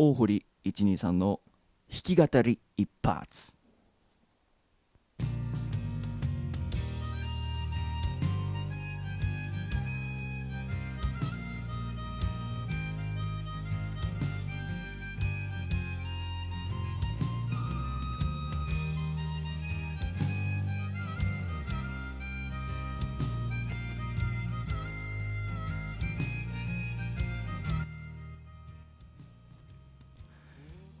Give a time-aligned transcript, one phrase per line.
[0.00, 1.40] 大堀123の
[1.90, 3.57] 弾き語り一発。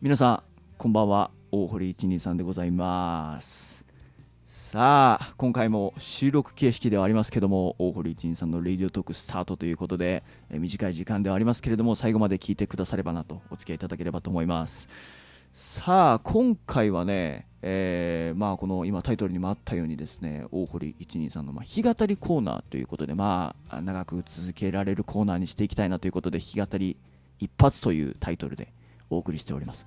[0.00, 0.42] 皆さん
[0.78, 1.32] こんばんは。
[1.50, 3.84] 大堀123でございます。
[4.46, 14.88] さあ今回も収録形式ではありますけども大堀123のレディオトークスタートということでえ短い時間ではありますけれども最後まで聞いてくださればなとお付き合いいただければと思います。
[15.52, 26.96] さあ今回はね、えーまあ、この今タイトルにもあったようにですね大堀123のまあ弾き語りコーナーということで、まあ、長く続けられるコーナーにしていきたいなということで弾き語り
[27.40, 28.72] 一発というタイトルで
[29.10, 29.86] お送りしております。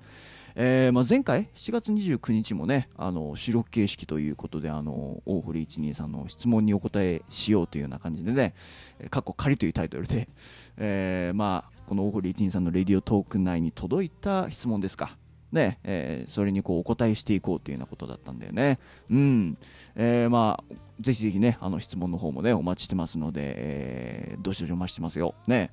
[0.54, 8.54] えーまあ、前回7月29日もねあの収録形式ということであの大堀123の質問にお答えしようというような感じでね
[9.10, 10.28] 「かっこ仮」というタイトルで、
[10.76, 15.16] えーまあ、この大堀123のレディオトーク内に届いた質問ですか
[15.52, 18.78] ねえー、それにこうお答えしていこうというようなことだったんだよね。
[19.10, 19.58] うん。
[19.94, 25.34] えー、まあ、ぜひぜひね、あの質問の方もね、お待ちしてますので、えー、どしどしお待ちしてますよ。
[25.46, 25.70] ね。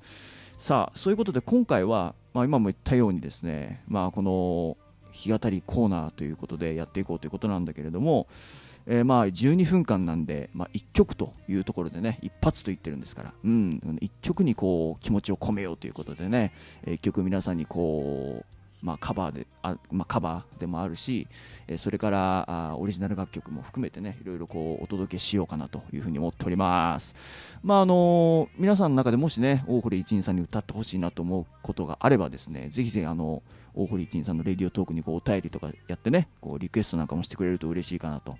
[0.60, 4.76] さあ、そういうことで今回は、まあ、今も言ったようにですね、まあ、この
[5.10, 8.26] 日当たりコーナーということでやっていこうということなんだけれども、
[8.86, 16.52] えー、まあ12分間なんで、まあ、1曲というところでね一発と言ってるんですから、うん、1曲にこう気持ちを込めようということでね
[16.84, 21.28] 1曲皆さんにこうまあ、カバーであ、まあ、カバーでもあるし、
[21.68, 27.14] えそれからあオリジナル楽曲も含めてねいろいろこうお届けしようかなというふうに思っております、
[27.62, 33.42] まああのー、皆さんの中でもしね大堀一人さんに歌ってほしいなと思うことがあればですねぜひぜひあの
[33.74, 38.36] 大堀一人さんのレディオトークにこうお便りとかやってねこうリクエストなんかもしてくれると嬉しいかなと。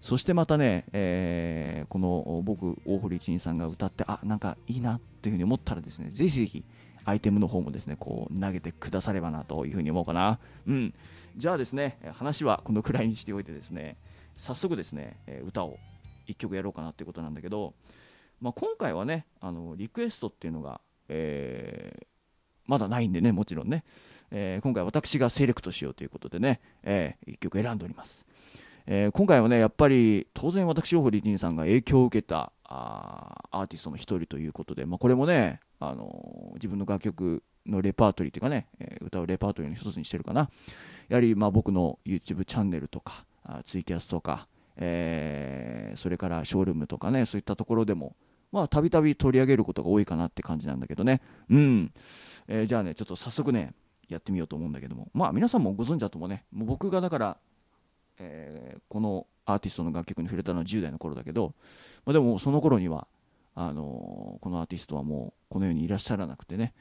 [0.00, 6.64] そしてまたね、えー、この僕大堀一人さんが歌ってあなんかいいなというふうに思ったらですねぜひぜひ
[7.06, 10.40] アイテムの方もですねこう投げてくださればなというふうに思うかな。
[10.66, 10.94] うん、
[11.36, 13.96] じゃあですね話はこのくらいにしておいてですね
[14.34, 15.16] 早速ですね
[15.46, 15.78] 歌を
[16.26, 17.74] 1曲やろうかなということなんだけど、
[18.40, 22.06] まあ、今回はねあのリクエストっていうのが、えー、
[22.66, 23.84] まだないんでねもちろんね、
[24.32, 28.26] えー、今回私がセレクトしようということでね、えー、1曲選んでおります。
[28.88, 40.50] えー、今回はねやっぱり当然私大堀仁さんが影響を受けたあアーティストの一人ということで、まあ、これもね、あの、自分の楽曲のレパートリーというかね、え、歌うレパートリーの一つにしてるかな。
[41.08, 48.16] やはりまあ僕の YouTube チャンネルとかあツイキャスとか、えー、それからショールームとかねそういったところでも
[48.52, 51.20] まあたびたび取り上げることが多いかなって感じなんだけどね。
[51.50, 51.92] うん、
[52.48, 53.74] えー、じゃあねちょっと早速ね
[54.08, 55.08] やってみようと思うんだけども。
[55.14, 57.38] まあ皆さんもご存知だと思うねもう僕がだから
[58.18, 61.54] えー、このアーティストの楽曲に触れたのは10代の頃だけど、
[62.04, 63.06] まあ、でもその頃には
[63.54, 66.74] あのー、このアーティストはもうこの世にいらっしゃらなくてね、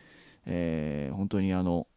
[0.45, 1.87] えー、本当にあの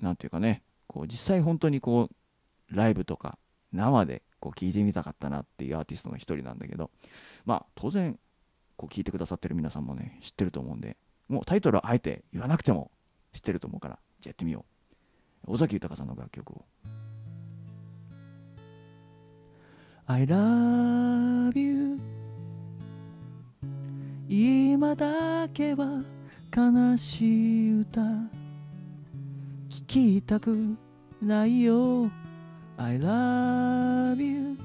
[0.00, 3.38] なんていうかねこう実際本当にこうライブとか
[3.72, 6.90] 生でこう聞いてみたかったなっていうアーティストの一人なんだけど
[7.44, 8.18] まあ当然
[8.76, 10.96] こう聞いてくださってる皆さんもね知ってると思うんで
[11.28, 12.90] もうタイトルはあえて言わなくても
[13.32, 14.64] 知ってると思うからじゃあやってみよ
[15.46, 15.52] う。
[15.52, 16.64] 尾崎豊さんの楽曲を。
[20.08, 21.98] I love you.
[24.28, 26.04] 今だけは
[26.56, 28.00] 悲しい歌。
[29.68, 30.76] 聞きたく
[31.20, 32.08] ないよ。
[32.76, 34.56] I love you.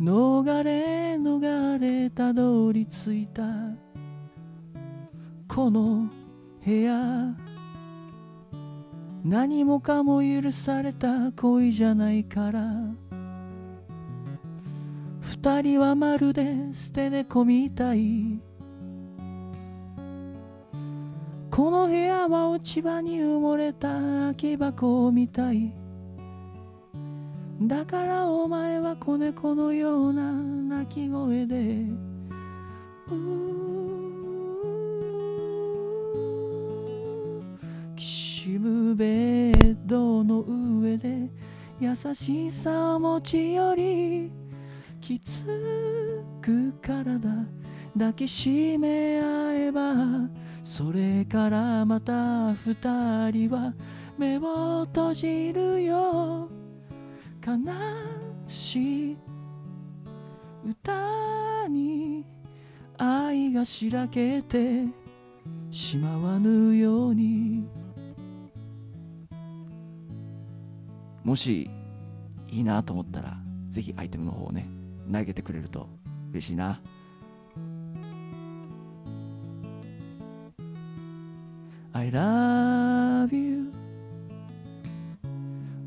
[0.00, 3.42] 逃れ逃れたどり着いた。
[5.48, 6.08] この
[6.64, 7.34] 部屋。
[9.24, 12.62] 何もかも許された恋じゃないから。
[15.42, 18.40] 二人はまるで捨て猫みたい。
[21.50, 25.72] この部屋は落ち葉に埋もれた空き箱みたい。
[27.62, 31.86] だからお前は子猫のような鳴き声で
[37.94, 39.04] きしむベ
[39.52, 41.30] ッドの上で
[41.80, 44.45] 優しさを持ち寄り
[45.06, 45.44] きつ
[46.42, 47.20] く体
[47.96, 49.94] 抱きしめ合えば
[50.64, 52.74] それからまた二
[53.30, 53.72] 人は
[54.18, 56.50] 目を閉じるよ。
[57.46, 57.56] 悲
[58.48, 59.16] しい
[60.64, 62.26] 歌に
[62.98, 64.86] 愛がしらけて
[65.70, 67.68] しまわぬように。
[71.22, 71.70] もし
[72.48, 73.36] いいなと思ったら
[73.68, 74.85] ぜひアイテムの方をね。
[75.12, 75.88] 投げてくれると
[76.32, 76.80] 嬉しいな。
[81.92, 83.72] I love you.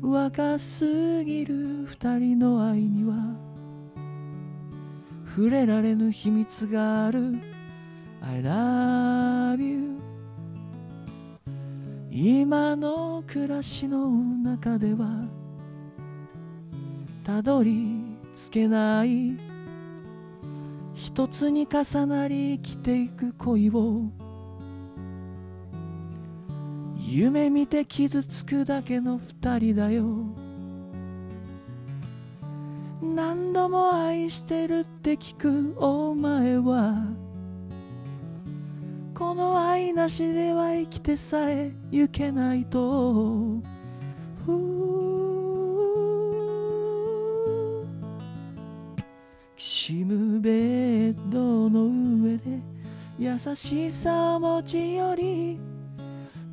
[0.02, 3.14] 若すぎる二人の愛には
[5.26, 7.34] 触れられぬ秘密がある。
[8.20, 9.98] I love you.
[12.10, 15.28] 今の暮らしの中では
[17.22, 17.99] たどり
[18.48, 19.36] 着けない。
[20.94, 24.04] 一つに重なり生きていく恋を。
[26.96, 30.04] 夢見て傷つくだけの二人だよ。
[33.02, 36.94] 何度も愛してるって聞くお前は。
[39.14, 43.60] この愛なしでは生きてさえ行けないと。
[49.60, 50.50] きしむベ
[51.10, 52.62] ッドの上で
[53.18, 55.60] 優しさ持ち寄り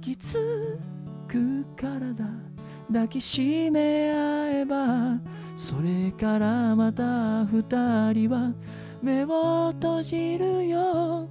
[0.02, 0.78] きつ
[1.26, 2.26] く体
[2.92, 5.22] 抱きしめ合えば
[5.56, 7.64] それからまた二
[8.12, 8.52] 人は
[9.02, 11.30] 目を閉じるよ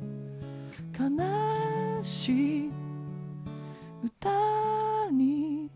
[0.98, 2.70] 悲しい
[4.02, 5.70] 歌に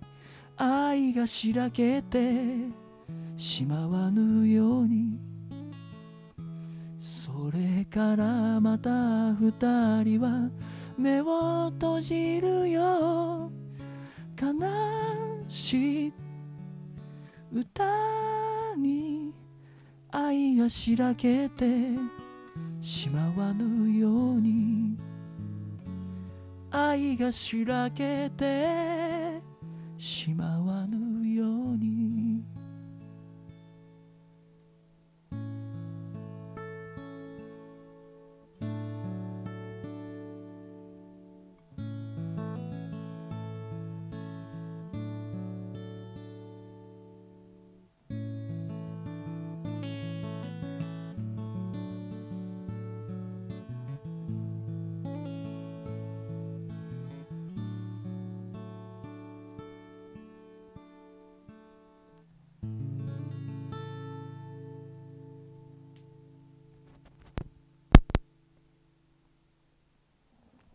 [0.56, 2.32] 愛がしらけて
[3.36, 5.29] しまわぬように。
[7.40, 9.50] それからまた二
[10.04, 10.50] 人は
[10.98, 13.50] 目を閉じるよ。
[14.38, 14.52] 悲
[15.48, 16.12] しい
[17.50, 17.82] 歌
[18.76, 19.32] に
[20.10, 21.64] 愛がしらけて
[22.82, 24.98] しまわぬように。
[26.70, 29.40] 愛がしらけて
[29.96, 30.39] しま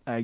[0.05, 0.19] あ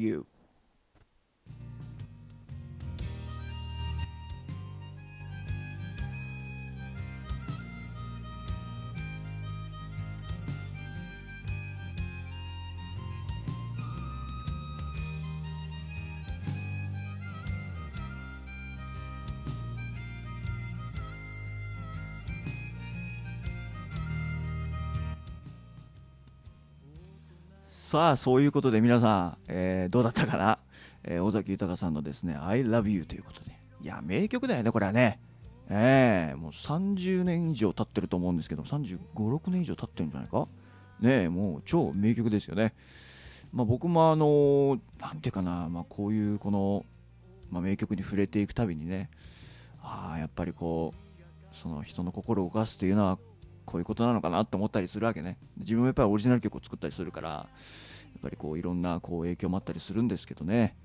[27.92, 30.60] さあそういうことで皆さん、えーどうだったかな、
[31.04, 33.52] えー尾崎豊さんのですね「I love you」ということで。
[33.82, 35.20] いや名曲だよねこれはね。
[35.70, 40.48] ええもう30年以上経ってると思うんですけど3 5 6年以上経ってるんじゃないか？
[41.02, 42.74] ねえもう超名曲ですよね。
[43.52, 46.86] まあ、僕もあのなんていうかな、まあ、こういうこの、
[47.50, 49.10] まあ、名曲に触れていくたびにね
[49.82, 53.20] ああやっぱりこうその人の心を動かすというのは
[53.66, 55.38] こういうことなのかなと思ったりするわけね。
[55.58, 57.46] 自分もやっぱりオリジナル曲を作ったりするからや
[58.20, 60.76] っぱりこういろんなこう影響もあったりするんですけどね。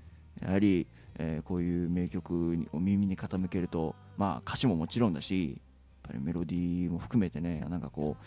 [0.41, 8.25] やはり、えーこういう名曲を耳に傾けると、まあ、歌詞ももちろんだしやっぱりメロディーも含めてねなんかこう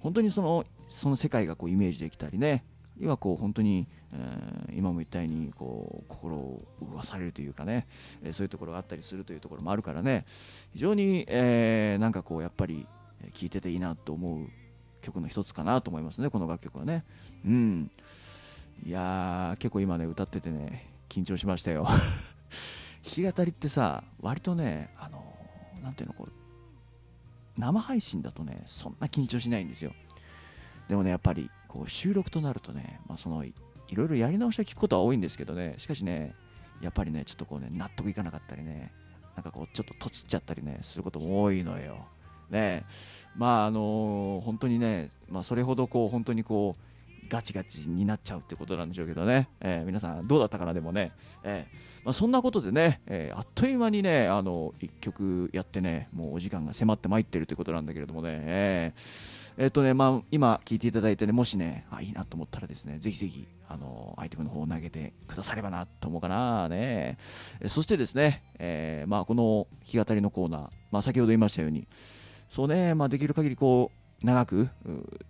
[0.00, 2.64] 本当にそのその世界がこうイメージできたりね。
[2.98, 7.86] 今こう本当に、えー今も言ったようにこう心を動かされるというかね、
[8.22, 10.24] えーそういうところがあったりするというところもあるからね。
[10.72, 12.86] 非常に、えーなんかこうやっぱり
[13.32, 14.48] 聴いてていいなと思う
[15.00, 17.04] 曲の一つかなと思いますねこの楽曲はね。
[17.44, 17.90] うん。
[18.84, 21.86] いやー結構今ね歌っててね緊張しましたよ。
[23.04, 25.24] 弾き語りってさ割とねあの
[25.82, 26.32] なんていうのこう
[27.58, 29.92] 生配信だとねそんな緊張しないんですよ。
[30.88, 33.54] でもねやっぱりこう収録となるとね、まあ、そのい
[33.88, 35.74] いろいろやり直しを聞くことは多いんですけどね。
[35.78, 36.34] しかしね
[36.80, 38.92] やっぱりねちょっとこうね納得いかなかったりね
[39.36, 42.06] なんかこうちょっととちっちゃったりねすることも多いのよ。
[42.50, 42.84] ね。
[43.36, 51.12] まああの本当にね、まあ、それほどこう本当にこうガチガチになっちゃうってことなんでしょうけどね、えー皆さんどうだったかなでもね、
[51.44, 58.92] えーまあ、そんなことでね、えーあっという間にねあの1曲やってねもうお時間が迫ってまいってるということなんだけれどもね、え
[59.56, 67.18] えっとね、まあ、今聞いていただいてね、もしね、あ、いいなと思ったらですね、ぜひぜひ、あの、アイテムの方を投げてくださればなと思うかなね。
[67.66, 71.86] そしてですね、え、まあ、この弾き語りのコーナー、まあ、先ほど言いましたように、
[72.50, 74.68] そうね、まあ、できる限りこう、長く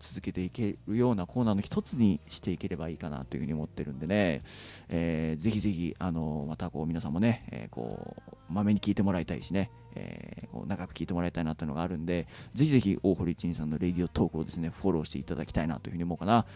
[0.01, 4.43] 続けていけるようなコーナーの一つにしていければいいかなというふうに思ってるんでね、
[4.89, 16.47] えー、ぜひぜひ、あのまたこう皆さんもね、えー、こう、まめに聞いてもらいたいしね、えー、長く聞いてもらいたいなというのがあるんで、ぜひぜひ大堀一二さんの Radiotalk をですね、フォローしていただきたいなというふうに思うかな。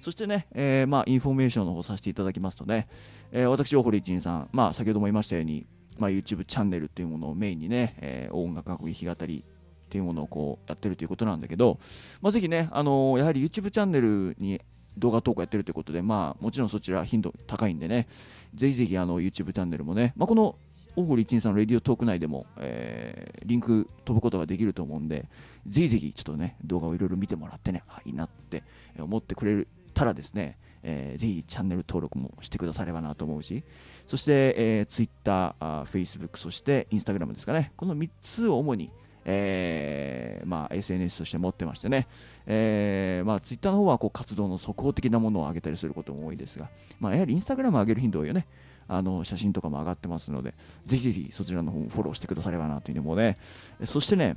[0.00, 2.88] そしてね、えー、まあ、インフォメーションの方させていただきますとね、
[3.32, 5.66] えー、私、大堀一二さん、まあ、先ほども言いましたように、
[5.98, 9.44] まあ、YouTube チャンネルというものをメインにね、えー、音楽学校弾き語り
[9.92, 11.78] っていうものをこうやってるということなんだけど、
[12.22, 14.58] まあ、ぜひね、あのー、やはり YouTube チャンネルに
[14.96, 18.08] 動画投稿やってるということで、まあ、もちろんそちら頻度高いんでね、
[18.54, 20.56] ぜひぜひあの YouTube チャンネルもね、まあ、この
[20.96, 25.28] 大堀一さんのレディオトーク内でも、えー、リンク飛ぶことができると思うんで、
[25.66, 28.64] ぜひぜひちょっとね、動画をいろいろ見てもらってね、あいいなって
[28.98, 33.62] 思ってくれたらですね、えー、ぜひチャンネル登録もしてくださればなと思うし、
[34.06, 38.90] そして、えー、Twitter、Facebook、そして Instagram ですかね、この3つを主に、
[39.24, 42.08] えー、まあ、SNS として持ってましてね、
[42.46, 48.46] えーまあ、ツイッターの方はこう活動の速報的なものを上げたりすることも多いですが、まあ、やはりインスタグラム上げる頻度多いよね。
[48.88, 53.38] あの写真とかも上がってますので、ぜひぜひそちらの方もフォローしてくださればなというのもね、
[53.84, 54.36] そしてね、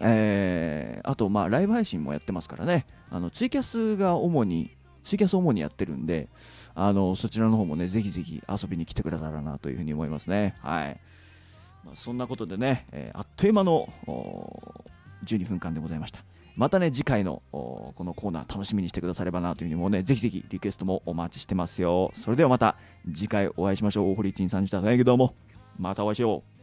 [0.00, 6.28] えー、あと、まあ、ライブ配信もやってますからね、あのツイキャスが主に、ツイキャス主にやってるんで、
[6.74, 10.56] あのそちらの方もね、ぜひぜひ遊びに来てくれたらなというふうに思いますね。
[10.60, 11.00] はい。
[11.84, 13.88] まあ、そんなことでね、えー、あっという間の
[15.24, 16.24] 12分間でございました。
[16.56, 22.12] またね、次回のこのコーナー楽しみにしてくださればなというふうにもうね、ぜひぜひリクエストもお待ちしてますよ。
[22.14, 22.76] それではまた
[23.12, 24.12] 次回お会いしましょう。
[24.12, 24.80] 大堀一さんでした。
[24.80, 25.34] どうも。
[25.78, 26.53] またお会いしよう。